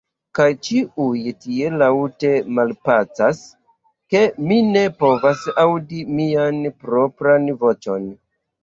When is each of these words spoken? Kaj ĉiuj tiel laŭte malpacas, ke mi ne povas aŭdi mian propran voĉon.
Kaj 0.37 0.45
ĉiuj 0.67 1.19
tiel 1.43 1.75
laŭte 1.81 2.31
malpacas, 2.61 3.43
ke 4.15 4.25
mi 4.49 4.61
ne 4.73 4.85
povas 5.05 5.45
aŭdi 5.69 6.05
mian 6.19 6.69
propran 6.85 7.51
voĉon. 7.65 8.15